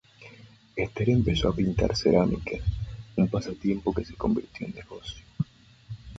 Esther 0.75 1.11
empezó 1.11 1.49
a 1.49 1.55
pintar 1.55 1.95
cerámica, 1.95 2.57
un 3.17 3.27
pasatiempo 3.27 3.93
que 3.93 4.03
se 4.03 4.15
convirtió 4.15 4.65
en 4.65 4.73
negocio. 4.73 5.23